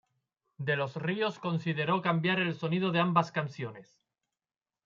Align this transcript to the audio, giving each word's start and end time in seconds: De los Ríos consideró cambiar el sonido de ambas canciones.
De 0.57 0.75
los 0.77 0.95
Ríos 0.95 1.37
consideró 1.37 2.01
cambiar 2.01 2.39
el 2.39 2.55
sonido 2.55 2.91
de 2.91 2.99
ambas 3.01 3.31
canciones. 3.31 4.01